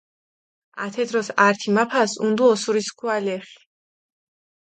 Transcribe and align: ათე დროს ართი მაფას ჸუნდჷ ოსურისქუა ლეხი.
ათე 0.85 1.03
დროს 1.11 1.29
ართი 1.45 1.69
მაფას 1.75 2.11
ჸუნდჷ 2.15 2.43
ოსურისქუა 2.53 3.17
ლეხი. 3.25 3.57